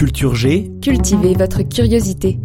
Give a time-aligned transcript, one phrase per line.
[0.00, 2.38] Culture G, Cultivez votre curiosité.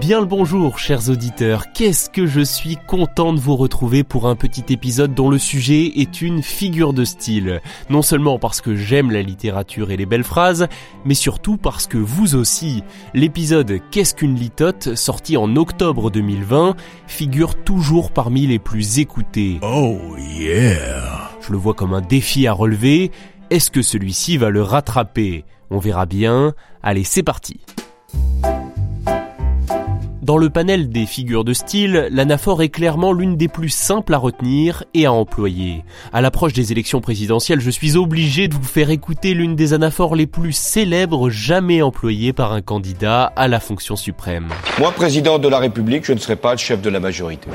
[0.00, 4.36] bien le bonjour chers auditeurs, qu'est-ce que je suis content de vous retrouver pour un
[4.36, 7.62] petit épisode dont le sujet est une figure de style.
[7.88, 10.68] Non seulement parce que j'aime la littérature et les belles phrases,
[11.06, 12.82] mais surtout parce que vous aussi,
[13.14, 19.58] l'épisode Qu'est-ce qu'une litote, sorti en octobre 2020, figure toujours parmi les plus écoutés.
[19.62, 23.10] Oh yeah Je le vois comme un défi à relever,
[23.50, 25.44] est-ce que celui-ci va le rattraper?
[25.70, 27.60] On verra bien, allez c'est parti
[30.22, 34.18] dans le panel des figures de style, l'anaphore est clairement l'une des plus simples à
[34.18, 35.82] retenir et à employer.
[36.12, 40.16] À l'approche des élections présidentielles, je suis obligé de vous faire écouter l'une des anaphores
[40.16, 44.48] les plus célèbres jamais employées par un candidat à la fonction suprême.
[44.78, 47.48] Moi, président de la République, je ne serai pas le chef de la majorité.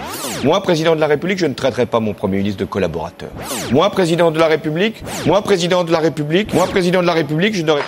[0.43, 3.29] Moi, président de la République, je ne traiterai pas mon Premier ministre de collaborateur.
[3.71, 7.55] Moi, président de la République, moi, président de la République, moi, président de la République,
[7.55, 7.81] je n'aurai...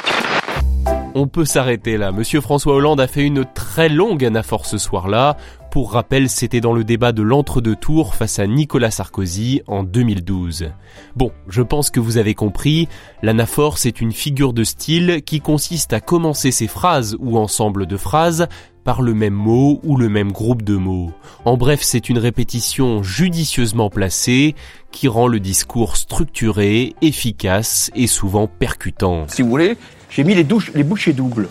[1.19, 2.11] On peut s'arrêter là.
[2.11, 5.35] Monsieur François Hollande a fait une très longue anaphore ce soir-là.
[5.71, 10.69] Pour rappel, c'était dans le débat de l'entre-deux tours face à Nicolas Sarkozy en 2012.
[11.15, 12.87] Bon, je pense que vous avez compris,
[13.23, 17.97] l'anaphore c'est une figure de style qui consiste à commencer ses phrases ou ensemble de
[17.97, 18.47] phrases
[18.83, 21.11] par le même mot ou le même groupe de mots.
[21.45, 24.53] En bref, c'est une répétition judicieusement placée
[24.91, 29.25] qui rend le discours structuré, efficace et souvent percutant.
[29.27, 29.77] Si vous voulez,
[30.09, 31.47] j'ai mis les, douches, les bouchées doubles.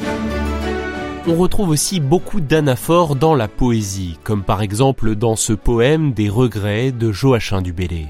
[1.29, 6.29] On retrouve aussi beaucoup d'anaphores dans la poésie, comme par exemple dans ce poème des
[6.29, 8.07] regrets de Joachim du Bellay.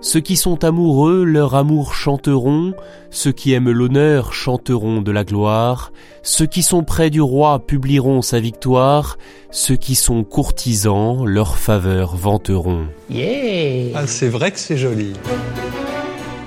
[0.00, 2.74] Ceux qui sont amoureux, leur amour chanteront,
[3.10, 5.90] ceux qui aiment l'honneur chanteront de la gloire,
[6.22, 9.18] ceux qui sont près du roi publieront sa victoire,
[9.50, 12.86] ceux qui sont courtisans, leur faveur vanteront.
[13.10, 15.14] Yeah ah, c'est vrai que c'est joli.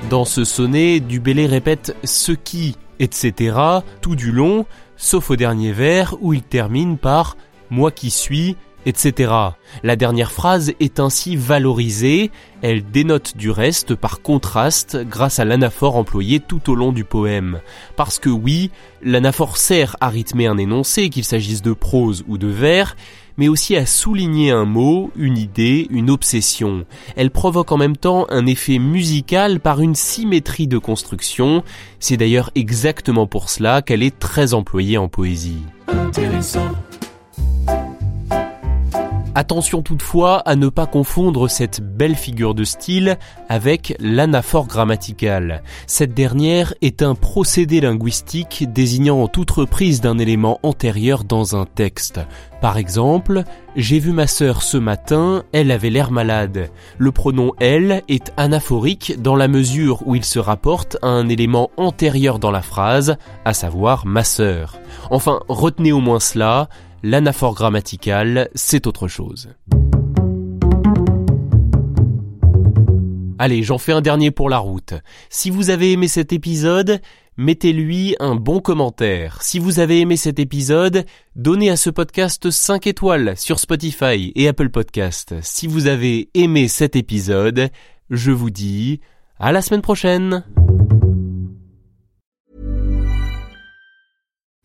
[0.09, 3.57] Dans ce sonnet, Dubélé répète ce qui etc.
[4.00, 7.35] tout du long, sauf au dernier vers où il termine par
[7.69, 9.34] moi qui suis, etc.
[9.84, 12.31] La dernière phrase est ainsi valorisée,
[12.62, 17.59] elle dénote du reste par contraste grâce à l'anaphore employé tout au long du poème.
[17.95, 22.47] Parce que oui, l'anaphore sert à rythmer un énoncé, qu'il s'agisse de prose ou de
[22.47, 22.95] vers,
[23.38, 26.86] mais aussi à souligner un mot, une idée, une obsession.
[27.16, 31.64] Elle provoque en même temps un effet musical par une symétrie de construction.
[32.00, 35.64] C'est d'ailleurs exactement pour cela qu'elle est très employée en poésie.
[39.34, 45.64] Attention toutefois à ne pas confondre cette belle figure de style avec l'anaphore grammaticale.
[45.88, 52.19] Cette dernière est un procédé linguistique désignant toute reprise d'un élément antérieur dans un texte.
[52.59, 53.44] Par exemple,
[53.78, 56.69] j'ai vu ma sœur ce matin, elle avait l'air malade.
[56.98, 61.72] Le pronom elle est anaphorique dans la mesure où il se rapporte à un élément
[61.78, 63.16] antérieur dans la phrase,
[63.46, 64.78] à savoir ma sœur.
[65.09, 66.68] Enfin, retenez au moins cela,
[67.03, 69.50] L'anaphore grammaticale, c'est autre chose.
[73.39, 74.94] Allez, j'en fais un dernier pour la route.
[75.31, 77.01] Si vous avez aimé cet épisode,
[77.38, 79.41] mettez-lui un bon commentaire.
[79.41, 84.47] Si vous avez aimé cet épisode, donnez à ce podcast 5 étoiles sur Spotify et
[84.47, 85.33] Apple Podcast.
[85.41, 87.72] Si vous avez aimé cet épisode,
[88.12, 89.00] je vous dis
[89.39, 90.44] à la semaine prochaine.